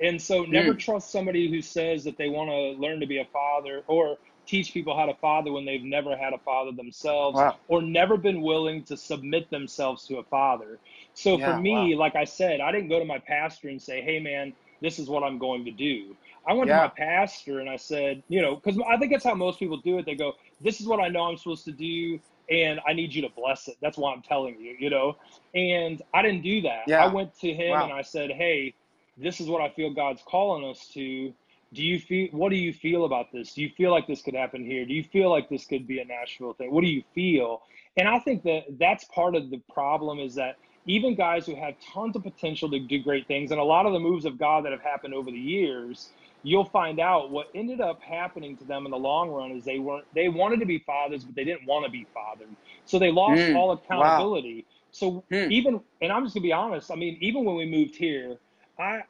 [0.00, 0.78] And so never mm.
[0.78, 4.74] trust somebody who says that they want to learn to be a father or teach
[4.74, 7.56] people how to father when they've never had a father themselves wow.
[7.68, 10.78] or never been willing to submit themselves to a father.
[11.14, 12.00] So yeah, for me, wow.
[12.00, 14.52] like I said, I didn't go to my pastor and say, hey, man,
[14.82, 16.16] this is what I'm going to do.
[16.46, 16.76] I went yeah.
[16.76, 19.78] to my pastor and I said, you know, because I think that's how most people
[19.78, 20.04] do it.
[20.04, 23.22] They go, this is what I know I'm supposed to do and I need you
[23.22, 23.76] to bless it.
[23.80, 25.16] That's why I'm telling you, you know?
[25.54, 26.82] And I didn't do that.
[26.86, 27.04] Yeah.
[27.04, 27.84] I went to him wow.
[27.84, 28.74] and I said, Hey,
[29.16, 31.32] this is what I feel God's calling us to.
[31.72, 33.54] Do you feel, what do you feel about this?
[33.54, 34.84] Do you feel like this could happen here?
[34.84, 36.72] Do you feel like this could be a Nashville thing?
[36.72, 37.62] What do you feel?
[37.96, 41.74] And I think that that's part of the problem is that even guys who have
[41.92, 44.64] tons of potential to do great things and a lot of the moves of God
[44.64, 46.10] that have happened over the years,
[46.44, 49.78] you'll find out what ended up happening to them in the long run is they
[49.78, 52.48] weren't they wanted to be fathers but they didn't want to be fathered
[52.84, 54.62] so they lost mm, all accountability wow.
[54.92, 55.50] so mm.
[55.50, 58.36] even and i'm just gonna be honest i mean even when we moved here
[58.78, 59.02] i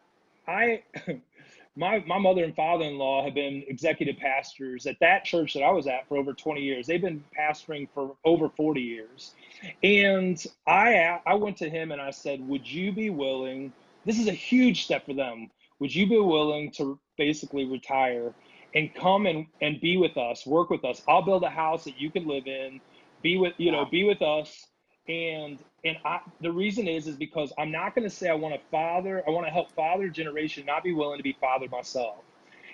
[0.49, 0.83] i
[1.77, 5.87] my my mother and father-in-law have been executive pastors at that church that i was
[5.87, 9.35] at for over 20 years they've been pastoring for over 40 years
[9.83, 13.73] and i i went to him and i said would you be willing
[14.05, 18.33] this is a huge step for them would you be willing to basically retire
[18.75, 21.03] and come and, and be with us, work with us?
[21.09, 22.81] I'll build a house that you can live in,
[23.23, 24.67] be with, you know, be with us.
[25.09, 28.55] And, and I, the reason is, is because I'm not going to say I want
[28.55, 32.17] to father, I want to help father generation, not be willing to be father myself.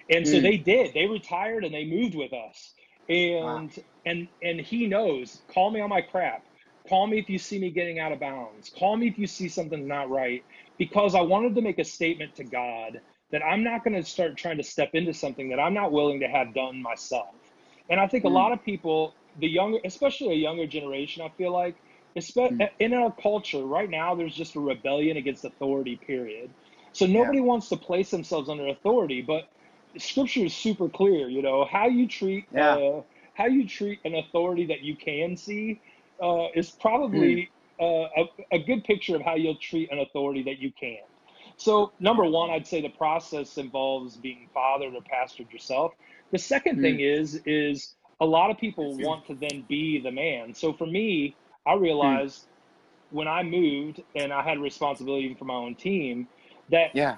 [0.09, 0.31] And mm.
[0.31, 2.75] so they did, they retired and they moved with us.
[3.09, 3.83] And, wow.
[4.07, 6.45] and, and he knows, call me on my crap.
[6.88, 8.71] Call me if you see me getting out of bounds.
[8.71, 10.45] Call me if you see something's not right
[10.79, 13.01] because I wanted to make a statement to God
[13.33, 16.21] that I'm not going to start trying to step into something that I'm not willing
[16.21, 17.35] to have done myself.
[17.88, 18.31] And I think mm.
[18.31, 21.77] a lot of people, the younger, especially a younger generation, I feel like.
[22.14, 26.51] In our culture right now, there's just a rebellion against authority, period.
[26.92, 27.44] So nobody yeah.
[27.44, 29.49] wants to place themselves under authority, but
[29.99, 32.75] scripture is super clear, you know, how you treat, yeah.
[32.75, 33.03] uh,
[33.35, 35.81] how you treat an authority that you can see
[36.23, 37.49] uh, is probably mm
[37.81, 40.99] a, a good picture of how you'll treat an authority that you can.
[41.57, 45.92] So, number one, I'd say the process involves being fathered or pastored yourself.
[46.31, 46.83] The second mm.
[46.83, 50.55] thing is is a lot of people want to then be the man.
[50.55, 51.35] So for me,
[51.66, 52.46] I realized mm.
[53.11, 56.29] when I moved and I had responsibility for my own team
[56.70, 57.16] that yeah.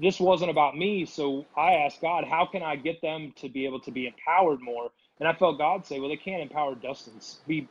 [0.00, 1.04] this wasn't about me.
[1.04, 4.60] So I asked God, how can I get them to be able to be empowered
[4.60, 4.90] more?
[5.20, 7.14] And I felt God say, well, they can't empower Dustin.
[7.46, 7.68] Be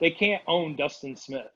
[0.00, 1.50] they can't own Dustin Smith.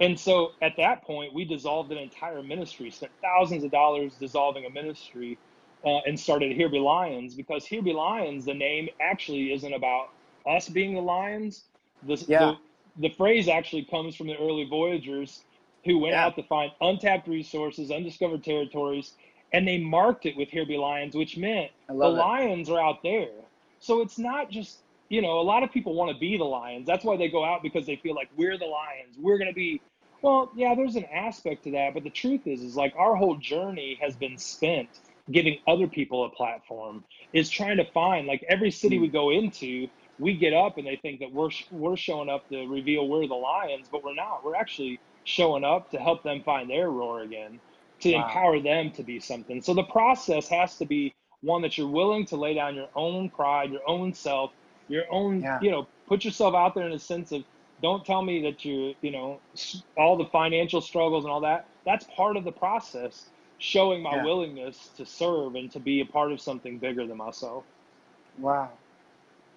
[0.00, 4.64] And so at that point, we dissolved an entire ministry, spent thousands of dollars dissolving
[4.66, 5.36] a ministry,
[5.84, 10.10] uh, and started Here Be Lions because Here Be Lions, the name actually isn't about
[10.46, 11.64] us being the lions.
[12.06, 12.54] The, yeah.
[12.98, 15.42] The, phrase actually comes from the early voyagers
[15.84, 16.26] who went yeah.
[16.26, 19.12] out to find untapped resources, undiscovered territories,
[19.52, 21.96] and they marked it with Here Be Lions, which meant the it.
[21.96, 23.30] lions are out there.
[23.78, 26.86] So it's not just you know, a lot of people want to be the Lions.
[26.86, 29.16] That's why they go out because they feel like we're the Lions.
[29.18, 29.82] We're going to be
[30.22, 33.36] well, yeah, there's an aspect to that, but the truth is is like our whole
[33.36, 34.88] journey has been spent
[35.30, 37.04] giving other people a platform.
[37.32, 39.12] Is trying to find like every city we hmm.
[39.12, 39.88] go into,
[40.20, 43.34] we get up and they think that we're we're showing up to reveal we're the
[43.34, 44.44] Lions, but we're not.
[44.44, 47.60] We're actually showing up to help them find their roar again,
[48.02, 48.26] to Wow.
[48.26, 49.62] empower them to be something.
[49.62, 53.30] So the process has to be one that you're willing to lay down your own
[53.30, 54.52] pride, your own self,
[54.88, 55.60] your own, Yeah.
[55.60, 57.44] you know, put yourself out there in a sense of
[57.82, 59.40] don't tell me that you, you know,
[59.98, 61.66] all the financial struggles and all that.
[61.86, 64.24] That's part of the process, showing my Yeah.
[64.24, 67.64] willingness to serve and to be a part of something bigger than myself.
[68.38, 68.70] Wow.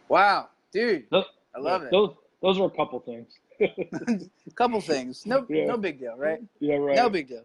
[0.10, 1.92] Wow, dude, Those, I love it.
[1.92, 3.40] Those, those are a couple things.
[4.56, 5.26] Couple things.
[5.26, 5.66] No, Yeah.
[5.66, 6.42] no big deal, right?
[6.60, 6.96] Yeah, right.
[6.96, 7.44] No big deal.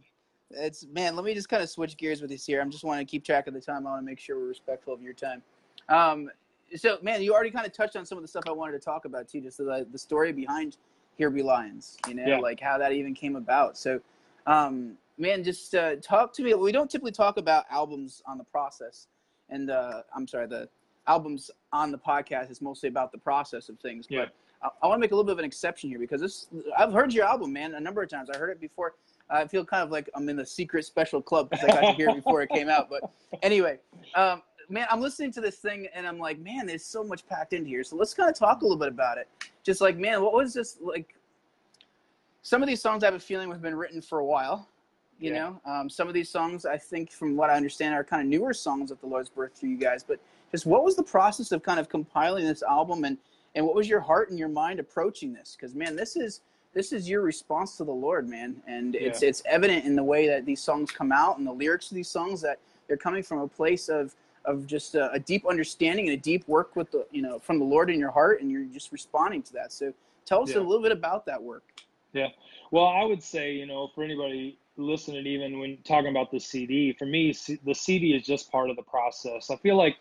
[0.50, 1.14] It's man.
[1.14, 2.60] Let me just kind of switch gears with this here.
[2.60, 3.86] I'm just want to keep track of the time.
[3.86, 5.42] I want to make sure we're respectful of your time.
[5.90, 6.30] Um,
[6.74, 8.78] so man, you already kind of touched on some of the stuff I wanted to
[8.78, 10.78] talk about too, just the, the story behind
[11.16, 11.98] Here Be Lions.
[12.08, 12.38] You know, Yeah.
[12.38, 13.76] like how that even came about.
[13.76, 14.00] So,
[14.46, 16.54] um, man, just uh, talk to me.
[16.54, 19.06] We don't typically talk about albums on the process,
[19.50, 20.68] and uh, I'm sorry, the
[21.06, 24.06] albums on the podcast is mostly about the process of things.
[24.08, 24.26] Yeah.
[24.60, 26.46] But I, I want to make a little bit of an exception here because this
[26.76, 28.30] I've heard your album, man, a number of times.
[28.30, 28.94] I heard it before.
[29.30, 31.92] I feel kind of like I'm in the secret special club because I got to
[31.92, 32.88] hear it before it came out.
[32.88, 33.10] But
[33.42, 33.78] anyway,
[34.14, 37.52] um, man, I'm listening to this thing and I'm like, man, there's so much packed
[37.52, 37.84] into here.
[37.84, 39.28] So let's kind of talk a little bit about it.
[39.64, 41.14] Just like, man, what was this like?
[42.42, 44.68] Some of these songs I have a feeling have been written for a while.
[45.20, 45.38] You Yeah.
[45.40, 48.28] know, um, some of these songs I think, from what I understand, are kind of
[48.28, 50.02] newer songs of the Lord's birth through you guys.
[50.02, 50.20] But
[50.50, 53.18] just what was the process of kind of compiling this album and
[53.54, 55.56] and what was your heart and your mind approaching this?
[55.58, 56.40] Because man, this is
[56.74, 60.28] this is your response to the Lord, man, and it's it's evident in the way
[60.28, 63.38] that these songs come out and the lyrics of these songs that they're coming from
[63.40, 67.06] a place of of just a, a deep understanding and a deep work with the
[67.10, 69.72] you know from the Lord in your heart, and you're just responding to that.
[69.72, 69.92] So
[70.24, 70.58] tell us Yeah.
[70.58, 71.64] a little bit about that work.
[72.12, 72.28] Yeah.
[72.70, 76.92] Well, I would say, you know, for anybody listening, even when talking about the CD,
[76.92, 77.34] for me,
[77.64, 79.50] the CD is just part of the process.
[79.50, 79.96] I feel like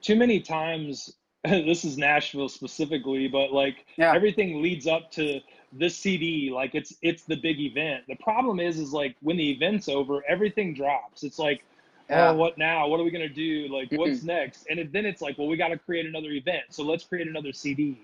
[0.00, 4.14] too many times, this is Nashville specifically, but like Yeah.
[4.14, 5.40] everything leads up to
[5.72, 8.04] this CD, like it's it's the big event.
[8.08, 11.22] The problem is, is like when the event's over, everything drops.
[11.22, 11.64] It's like,
[12.08, 12.30] Yeah.
[12.30, 12.88] oh, what now?
[12.88, 13.68] What are we gonna do?
[13.68, 14.66] Like, what's next?
[14.68, 17.28] And it, then it's like, well, we got to create another event, so let's create
[17.28, 17.98] another CD.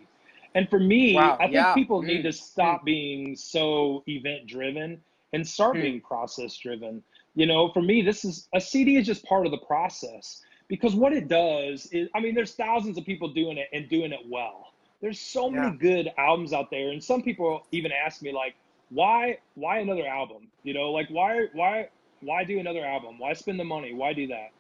[0.55, 1.75] And for me, Wow, I think yeah.
[1.75, 5.83] people Mm, need to stop being so event driven and start Mm.
[5.83, 7.03] being process driven.
[7.35, 10.95] You know, for me, this is a CD is just part of the process because
[10.95, 14.21] what it does is, I mean, there's thousands of people doing it and doing it
[14.29, 14.73] well.
[15.01, 18.55] There's so many good albums out there, and some people even ask me like,
[18.91, 20.49] why, why another album?
[20.65, 21.89] You know, like why, why,
[22.21, 23.19] why do another album?
[23.19, 23.95] Why spend the money?
[23.95, 24.51] Why do that?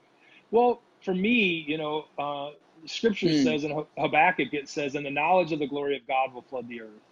[0.51, 2.51] Well, for me, you know, uh,
[2.87, 3.33] Scripture Mm.
[3.33, 6.69] says in Habakkuk, it says, "And the knowledge of the glory of God will flood
[6.69, 7.03] the earth."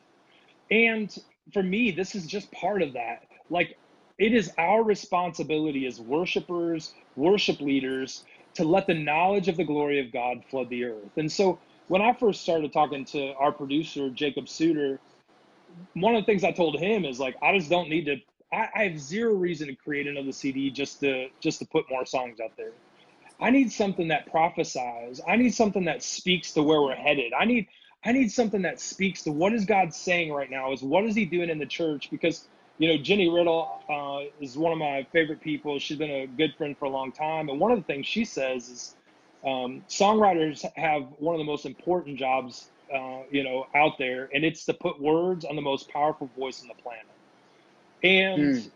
[0.70, 1.14] And
[1.52, 3.24] for me, this is just part of that.
[3.50, 3.78] Like,
[4.18, 10.00] it is our responsibility as worshipers, worship leaders, to let the knowledge of the glory
[10.00, 11.16] of God flood the earth.
[11.16, 15.00] And so, when I first started talking to our producer, Jacob Sooter,
[15.94, 18.16] one of the things I told him is like, I just don't need to.
[18.52, 22.06] I, I have zero reason to create another CD just to just to put more
[22.06, 22.72] songs out there.
[23.40, 25.20] I need something that prophesies.
[25.26, 27.32] I need something that speaks to where we're headed.
[27.38, 27.66] I need
[28.04, 30.72] I need something that speaks to what is God saying right now.
[30.72, 32.10] Is what is He doing in the church?
[32.10, 35.78] Because you know, Jennie Riddle uh, is one of my favorite people.
[35.78, 38.24] She's been a good friend for a long time, and one of the things she
[38.24, 38.96] says is
[39.46, 44.44] um, songwriters have one of the most important jobs, uh, you know, out there, and
[44.44, 47.16] it's to put words on the most powerful voice on the planet.
[48.02, 48.72] And Mm.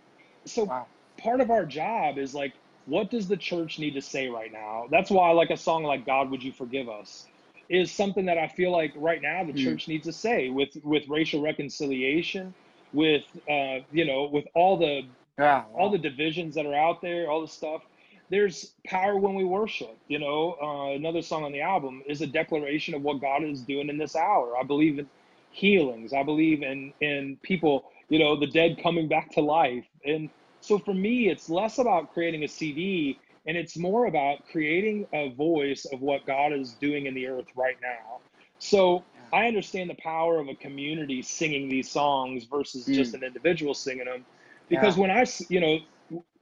[0.46, 0.88] so Wow.
[1.20, 4.84] part of our job is like, what does the church need to say right now?
[4.90, 7.30] That's why I like a song like "God, Would You Forgive Us."
[7.68, 9.54] Is something that I feel like right now the Mm.
[9.54, 12.54] church needs to say with with racial reconciliation,
[12.92, 15.03] with uh, you know, with all the
[15.38, 15.64] Yeah.
[15.74, 17.83] all the divisions that are out there, all the stuff.
[18.31, 19.98] There's power when we worship.
[20.09, 23.62] You know, uh, another song on the album is a declaration of what God is
[23.62, 24.55] doing in this hour.
[24.59, 25.09] I believe in
[25.51, 26.12] healings.
[26.12, 27.85] I believe in in people.
[28.11, 29.87] You know, the dead coming back to life.
[30.05, 35.07] And so for me, it's less about creating a CD and it's more about creating
[35.12, 38.20] a voice of what God is doing in the earth right now.
[38.59, 43.74] So I understand the power of a community singing these songs versus just an individual
[43.74, 44.26] singing them.
[44.68, 45.04] Because Yeah.
[45.10, 45.78] I, you know,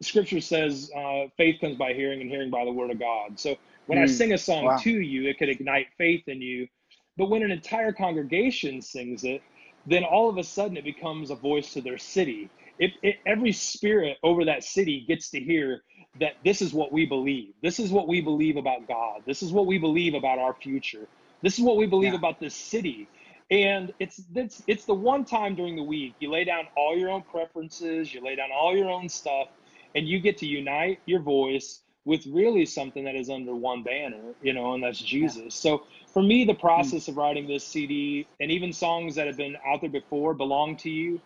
[0.03, 3.39] scripture says uh, faith comes by hearing and hearing by the word of God.
[3.41, 4.11] So when I Mm.
[4.11, 4.77] sing a song Wow.
[4.79, 6.69] to you, it could ignite faith in you.
[7.17, 9.43] But when an entire congregation sings it,
[9.87, 12.51] then all of a sudden it becomes a voice to their city.
[12.79, 15.83] It, it, every spirit over that city gets to hear
[16.21, 17.55] that this is what we believe.
[17.63, 19.23] This is what we believe about God.
[19.27, 21.09] This is what we believe about our future.
[21.47, 22.19] This is what we believe Yeah.
[22.19, 23.09] about this city.
[23.53, 27.11] And it's it's it's the one time during the week you lay down all your
[27.11, 29.49] own preferences, you lay down all your own stuff,
[29.95, 34.35] and you get to unite your voice with really something that is under one banner,
[34.43, 35.55] you know, and that's Jesus.
[35.55, 39.57] So for me, the process of writing this CD and even songs that have been
[39.67, 41.21] out there before belong to you.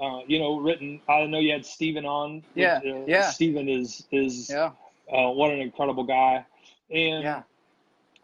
[0.00, 1.00] uh, you know, written.
[1.08, 2.42] I know you had Stephen on.
[2.56, 3.30] Yeah, uh, yeah.
[3.30, 4.72] Stephen is is Yeah.
[5.12, 6.44] uh, what an incredible guy,
[6.90, 7.42] and Yeah.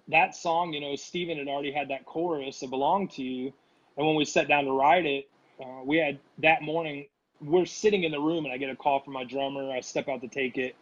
[0.09, 3.53] That song, you know, Stephen had already had that chorus "It Belong to You,"
[3.97, 5.29] and when we sat down to write it,
[5.61, 7.07] uh, we had that morning.
[7.43, 9.71] We're sitting in the room, and I get a call from my drummer.
[9.73, 10.77] I step out to take it,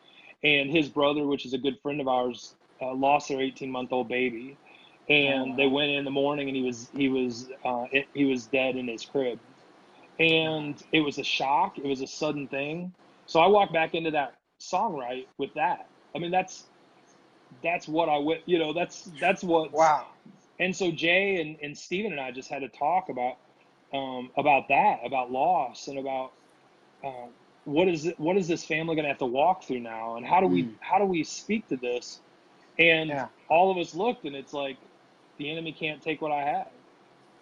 [0.45, 3.93] and his brother, which is a good friend of ours, uh, lost their 18 month
[3.93, 4.59] old baby,
[5.09, 8.25] and Oh, they went in the morning, and he was he was uh, it, he
[8.25, 9.41] was dead in his crib,
[10.21, 11.79] and it was a shock.
[11.79, 12.93] It was a sudden thing.
[13.27, 15.89] So I walked back into that songwrite with that.
[16.15, 16.67] I mean, that's
[17.63, 18.43] that's what I went.
[18.47, 19.71] You know, that's that's what.
[19.73, 20.07] Wow.
[20.61, 23.37] And so Jay and, and Steven and I just had to talk about
[23.93, 26.33] um, about that, about loss, and about
[27.05, 27.29] uh,
[27.65, 30.27] what is it, what is this family going to have to walk through now, and
[30.27, 30.77] how do we Mm.
[30.81, 32.21] how do we speak to this?
[32.79, 33.29] And Yeah.
[33.49, 34.79] all of us looked, and it's like
[35.39, 36.71] the enemy can't take what I have,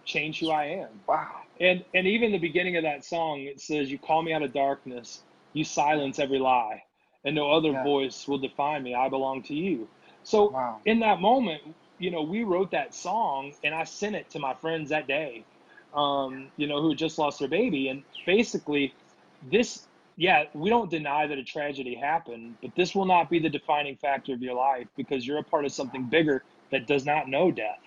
[0.05, 1.03] change who I am.
[1.09, 1.31] Wow.
[1.61, 4.53] And and even the beginning of that song, it says, "You call me out of
[4.53, 6.83] darkness, you silence every lie,
[7.25, 7.85] and no other Yeah.
[7.85, 8.95] voice will define me.
[8.95, 9.91] I belong to you."
[10.25, 10.81] So Wow.
[10.85, 11.63] in that moment,
[11.99, 15.47] you know, we wrote that song, and I sent it to my friends that day,
[15.95, 18.95] um, you know, who had just lost their baby, and basically,
[19.43, 19.89] this.
[20.17, 23.97] Yeah, we don't deny that a tragedy happened, but this will not be the defining
[23.97, 27.51] factor of your life because you're a part of something bigger that does not know
[27.51, 27.79] death.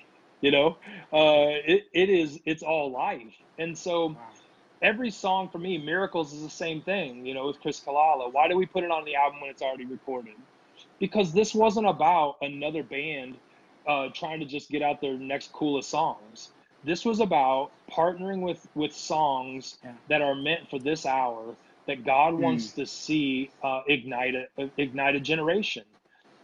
[0.42, 0.68] You know,
[1.14, 4.34] uh, it, it is it's all life, and so Wow.
[4.82, 8.32] every song for me, Miracles is the same thing, you know, with Chris Quilala.
[8.32, 10.36] Why do we put it on the album when it's already recorded?
[11.00, 13.40] Because this wasn't about another band
[13.88, 16.52] uh, trying to just get out their next coolest songs.
[16.84, 19.94] This was about partnering with with songs Yeah.
[20.10, 25.16] that are meant for this hour that God wants to see uh, ignite a ignite
[25.16, 25.86] a generation.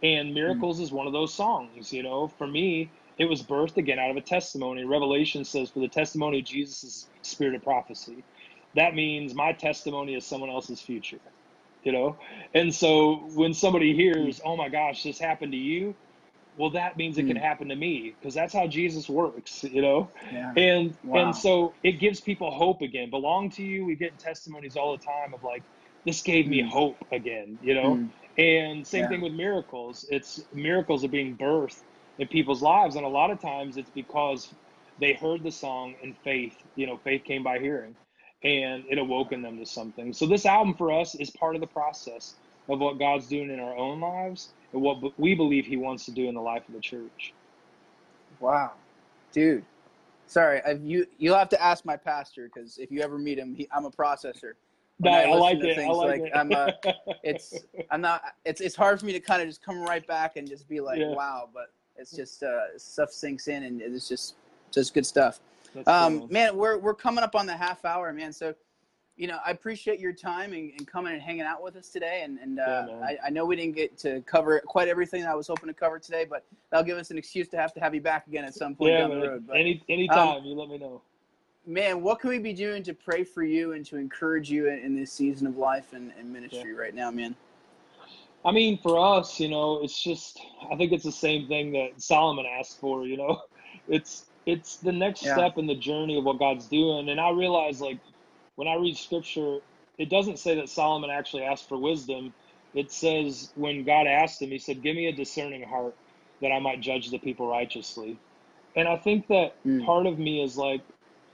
[0.02, 1.92] And Miracles is one of those songs.
[1.92, 4.84] You know, for me, it was birthed again out of a testimony.
[4.84, 8.24] Revelation says, "For the testimony of Jesus is spirit of prophecy."
[8.74, 11.20] That means my testimony is someone else's future.
[11.84, 12.18] You know,
[12.54, 15.96] and so when somebody hears, "Oh my gosh, this happened to you,"
[16.56, 17.42] well, that means it can Mm.
[17.42, 19.64] happen to me because that's how Jesus works.
[19.64, 20.54] You know, Yeah.
[20.56, 21.30] and Wow.
[21.30, 23.10] and so it gives people hope again.
[23.10, 23.86] Belong to you.
[23.86, 25.64] We get testimonies all the time of like,
[26.06, 26.68] this gave me Mm.
[26.68, 27.58] hope again.
[27.62, 28.12] You know, Mm.
[28.38, 29.08] and same Yeah.
[29.08, 30.06] thing with miracles.
[30.10, 31.82] It's miracles are being birthed
[32.18, 34.54] in people's lives, and a lot of times it's because
[34.98, 36.56] they heard the song and faith.
[36.76, 37.96] You know, faith came by hearing,
[38.44, 40.12] and it awoken them to something.
[40.12, 42.34] So this album for us is part of the process
[42.68, 46.10] of what God's doing in our own lives and what we believe He wants to
[46.10, 47.32] do in the life of the church.
[48.40, 48.72] Wow,
[49.32, 49.64] dude.
[50.26, 53.54] Sorry, I've, you you'll have to ask my pastor because if you ever meet him,
[53.54, 54.54] he, I'm a processor.
[54.98, 55.78] When I, I like it.
[55.78, 56.32] I like, like it.
[56.34, 56.74] I'm a,
[57.22, 58.22] it's I'm not.
[58.44, 60.80] It's it's hard for me to kind of just come right back and just be
[60.80, 61.14] like, Yeah.
[61.14, 61.48] wow.
[61.52, 64.36] But it's just uh, stuff sinks in and it's just
[64.70, 65.40] just good stuff.
[65.86, 66.28] Um, cool.
[66.30, 68.32] man, we're we're coming up on the half hour, man.
[68.32, 68.54] So,
[69.16, 72.22] you know, I appreciate your time and, and coming and hanging out with us today.
[72.24, 73.04] And and uh, Yeah.
[73.04, 75.74] I, I know we didn't get to cover quite everything that I was hoping to
[75.74, 78.44] cover today, but that'll give us an excuse to have to have you back again
[78.44, 79.44] at some point yeah, down the road.
[79.46, 81.00] But Any anytime you let me know.
[81.66, 84.78] man, what can we be doing to pray for you and to encourage you in,
[84.80, 87.34] in this season of life and, and ministry right now, man?
[88.44, 92.00] I mean, for us, you know, it's just I think it's the same thing that
[92.02, 93.40] Solomon asked for, you know.
[93.88, 95.32] It's it's the next Yeah.
[95.32, 97.08] step in the journey of what God's doing.
[97.08, 98.00] And I realize like
[98.56, 99.60] when I read scripture,
[99.98, 102.34] it doesn't say that Solomon actually asked for wisdom.
[102.74, 105.96] It says when God asked him, he said, "Give me a discerning heart
[106.40, 108.18] that I might judge the people righteously."
[108.76, 109.84] And I think that Mm.
[109.84, 110.82] part of me is like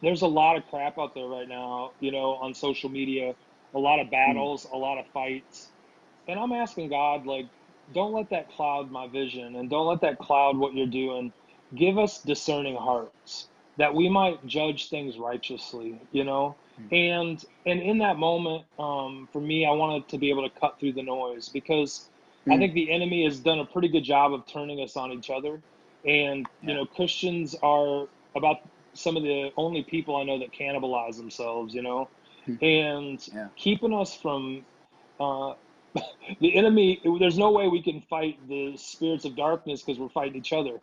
[0.03, 3.37] there's a lot of crap out there right now, you know, on social media,
[3.75, 5.73] a lot of battles, a lot of fights.
[6.29, 7.47] And I'm asking God, like,
[7.95, 11.33] don't let that cloud my vision and don't let that cloud what you're doing.
[11.77, 16.57] Give us discerning hearts that we might judge things righteously, you know?
[16.93, 20.81] And and in that moment, um, for me, I wanted to be able to cut
[20.81, 22.11] through the noise because
[22.51, 22.61] I Mm.
[22.61, 25.63] think the enemy has done a pretty good job of turning us on each other.
[26.05, 28.59] And, you know, Christians are about
[28.95, 32.11] some of the only people I know that cannibalize themselves, you know?
[32.47, 32.57] Hmm.
[32.63, 33.49] And Yeah.
[33.57, 34.67] keeping us from
[35.21, 35.55] uh,
[36.41, 40.37] the enemy, there's no way we can fight the spirits of darkness because we're fighting
[40.37, 40.81] each other.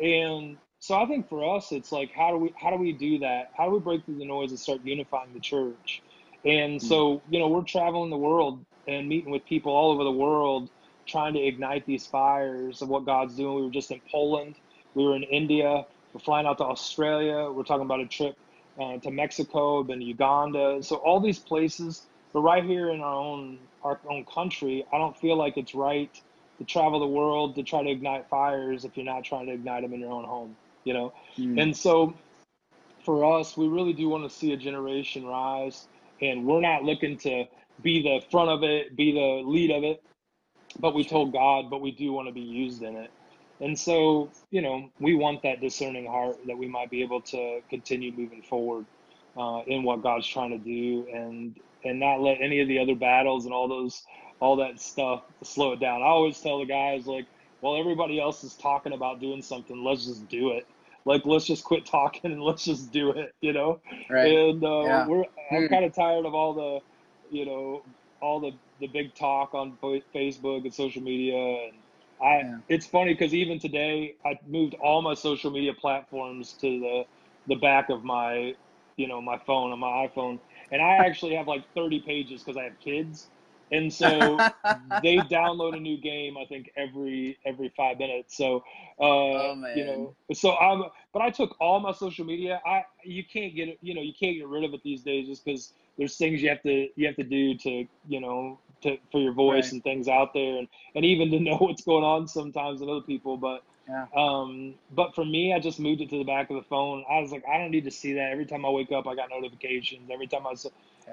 [0.00, 3.18] And so I think for us, it's like, how do we, how do we do
[3.20, 3.52] that?
[3.56, 6.02] How do we break through the noise and start unifying the church?
[6.44, 10.10] And so, you know, we're traveling the world and meeting with people all over the
[10.10, 10.70] world,
[11.06, 13.54] trying to ignite these fires of what God's doing.
[13.54, 14.56] We were just in Poland,
[14.94, 18.36] we were in India, we're flying out to Australia, we're talking about a trip
[18.80, 20.82] uh, to Mexico, been Uganda.
[20.82, 25.16] So all these places, but right here in our own our own country, I don't
[25.16, 26.10] feel like it's right
[26.64, 29.82] to travel the world to try to ignite fires if you're not trying to ignite
[29.82, 31.12] them in your own home, you know.
[31.36, 31.60] Mm.
[31.60, 32.14] And so
[33.04, 35.88] for us, we really do want to see a generation rise
[36.20, 37.44] and we're not looking to
[37.82, 40.02] be the front of it, be the lead of it,
[40.78, 43.10] but we told God, but we do want to be used in it.
[43.60, 47.60] And so, you know, we want that discerning heart that we might be able to
[47.70, 48.86] continue moving forward
[49.36, 52.94] uh, in what God's trying to do, and and not let any of the other
[52.94, 54.02] battles and all those
[54.42, 56.02] all that stuff to slow it down.
[56.02, 57.26] I always tell the guys like,
[57.60, 59.84] well, everybody else is talking about doing something.
[59.84, 60.66] Let's just do it.
[61.04, 63.36] Like, let's just quit talking and let's just do it.
[63.40, 63.78] You know.
[64.10, 64.32] Right.
[64.32, 65.06] And uh, yeah.
[65.06, 65.66] we're I'm hmm.
[65.68, 67.84] kind of tired of all the, you know,
[68.20, 71.72] all the the big talk on Facebook and social media and
[72.20, 72.56] I yeah.
[72.68, 77.04] it's funny because even today I moved all my social media platforms to the
[77.46, 78.54] the back of my
[78.96, 80.38] you know my phone on my iPhone,
[80.70, 83.28] and I actually have like 30 pages because I have kids,
[83.72, 84.08] and so
[85.02, 88.36] they download a new game I think every every five minutes.
[88.36, 88.62] So
[89.00, 92.60] uh, oh, you know, so I'm but I took all my social media.
[92.64, 95.44] I you can't get you know you can't get rid of it these days just
[95.44, 99.20] because there's things you have to you have to do to you know to, for
[99.20, 99.72] your voice right.
[99.72, 103.00] and things out there and, and even to know what's going on sometimes with other
[103.00, 103.36] people.
[103.36, 104.06] But yeah.
[104.16, 107.04] um, but for me, I just moved it to the back of the phone.
[107.10, 108.30] I was like, I don't need to see that.
[108.30, 110.10] Every time I wake up, I got notifications.
[110.12, 110.54] Every time I.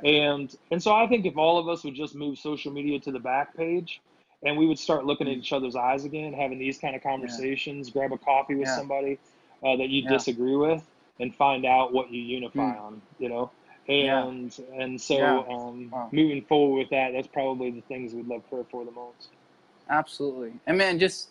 [0.04, 3.12] and and so I think if all of us would just move social media to
[3.12, 4.02] the back page,
[4.44, 5.40] and we would start looking at mm.
[5.40, 7.94] each other's eyes again, having these kind of conversations, yeah.
[7.94, 9.20] grab a coffee with somebody
[9.64, 10.84] uh, that you disagree with,
[11.20, 12.82] and find out what you unify mm.
[12.82, 13.02] on.
[13.20, 13.52] You know
[13.90, 14.82] and yeah.
[14.82, 15.44] and so yeah.
[15.50, 16.10] um, wow.
[16.12, 19.30] moving forward with that, that's probably the things we'd love prayer for the most.
[19.90, 21.30] Absolutely, and man, just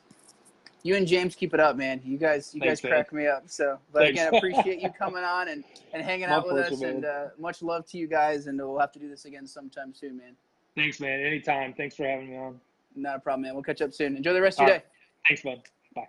[0.82, 2.00] you and James keep it up, man.
[2.04, 3.22] You guys, you Thanks, guys crack man.
[3.24, 3.42] me up.
[3.46, 4.20] So, but Thanks.
[4.20, 6.90] again, appreciate you coming on and and hanging My out with us, man.
[6.96, 9.92] and uh, much love to you guys, and we'll have to do this again sometime
[9.94, 10.36] soon, man.
[10.76, 11.20] Thanks, man.
[11.20, 11.74] Anytime.
[11.74, 12.60] Thanks for having me on.
[12.94, 13.54] Not a problem, man.
[13.54, 14.16] We'll catch up soon.
[14.16, 14.84] Enjoy the rest All of your right.
[14.84, 15.36] day.
[15.36, 15.62] Thanks, bud.
[15.94, 16.08] Bye.